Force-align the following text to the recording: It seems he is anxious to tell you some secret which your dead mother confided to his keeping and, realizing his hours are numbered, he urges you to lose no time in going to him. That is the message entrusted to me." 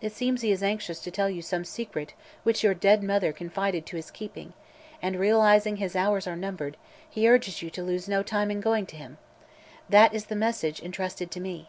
It 0.00 0.12
seems 0.12 0.42
he 0.42 0.52
is 0.52 0.62
anxious 0.62 1.00
to 1.00 1.10
tell 1.10 1.28
you 1.28 1.42
some 1.42 1.64
secret 1.64 2.14
which 2.44 2.62
your 2.62 2.72
dead 2.72 3.02
mother 3.02 3.32
confided 3.32 3.84
to 3.86 3.96
his 3.96 4.12
keeping 4.12 4.52
and, 5.02 5.16
realizing 5.18 5.78
his 5.78 5.96
hours 5.96 6.24
are 6.28 6.36
numbered, 6.36 6.76
he 7.10 7.28
urges 7.28 7.62
you 7.62 7.70
to 7.70 7.82
lose 7.82 8.06
no 8.08 8.22
time 8.22 8.52
in 8.52 8.60
going 8.60 8.86
to 8.86 8.96
him. 8.96 9.18
That 9.88 10.14
is 10.14 10.26
the 10.26 10.36
message 10.36 10.80
entrusted 10.80 11.32
to 11.32 11.40
me." 11.40 11.68